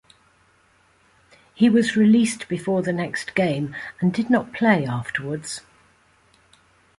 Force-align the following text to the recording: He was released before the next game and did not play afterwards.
He 1.53 1.69
was 1.69 1.95
released 1.95 2.47
before 2.49 2.81
the 2.81 2.91
next 2.91 3.35
game 3.35 3.75
and 3.99 4.11
did 4.11 4.31
not 4.31 4.51
play 4.51 4.83
afterwards. 4.83 5.61